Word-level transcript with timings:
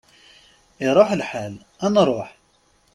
Iṛuḥ 0.87 1.09
lḥal, 1.19 1.53
ad 1.85 1.91
nruḥ! 1.93 2.29